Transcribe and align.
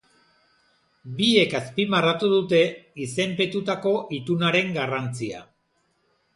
Biek 1.19 1.53
azpimarratu 1.59 2.31
dute 2.33 2.63
izenpetutako 3.09 3.95
itunaren 4.21 4.77
garrantzia. 4.81 5.47